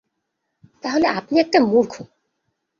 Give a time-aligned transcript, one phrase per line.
[0.83, 1.93] তাহলে আপনি একটা মূর্খ!